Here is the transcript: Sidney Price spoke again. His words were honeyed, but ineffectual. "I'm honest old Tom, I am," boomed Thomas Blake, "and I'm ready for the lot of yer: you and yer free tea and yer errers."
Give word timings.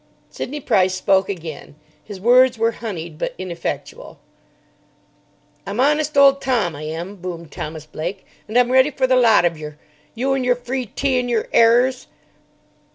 Sidney 0.31 0.59
Price 0.59 0.95
spoke 0.95 1.29
again. 1.29 1.75
His 2.03 2.19
words 2.19 2.57
were 2.57 2.71
honeyed, 2.71 3.19
but 3.19 3.35
ineffectual. 3.37 4.17
"I'm 5.67 5.79
honest 5.79 6.17
old 6.17 6.41
Tom, 6.41 6.75
I 6.75 6.81
am," 6.85 7.17
boomed 7.17 7.51
Thomas 7.51 7.85
Blake, 7.85 8.25
"and 8.47 8.57
I'm 8.57 8.71
ready 8.71 8.89
for 8.89 9.05
the 9.05 9.15
lot 9.15 9.45
of 9.45 9.59
yer: 9.59 9.77
you 10.15 10.33
and 10.33 10.43
yer 10.43 10.55
free 10.55 10.87
tea 10.87 11.19
and 11.19 11.29
yer 11.29 11.47
errers." 11.53 12.07